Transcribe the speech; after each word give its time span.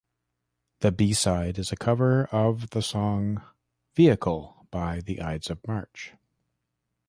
The 0.79 0.91
B-side 0.91 1.59
is 1.59 1.71
a 1.71 1.75
cover 1.75 2.25
of 2.31 2.71
the 2.71 2.81
song 2.81 3.43
"Vehicle" 3.95 4.65
by 4.71 4.99
The 4.99 5.21
Ides 5.21 5.51
of 5.51 5.59
March. 5.67 6.13